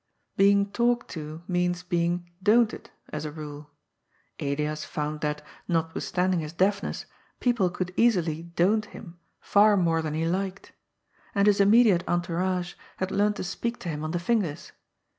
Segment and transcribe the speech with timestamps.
[0.35, 3.69] Being talked to means being'' don'ted,'' as a rule.
[4.39, 7.05] Elias found that, notwithstanding his deafness,
[7.39, 10.71] people could easily don't him far more than he liked.
[11.35, 14.71] And his imme diate entourage had learnt to speak to him on the fingers.